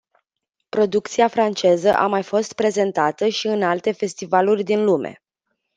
Producția 0.69 1.27
franceză 1.27 1.93
a 1.93 2.07
mai 2.07 2.23
fost 2.23 2.53
prezentată 2.53 3.27
și 3.27 3.47
în 3.47 3.63
alte 3.63 3.91
festivaluri 3.91 4.63
din 4.63 4.83
lume. 4.83 5.23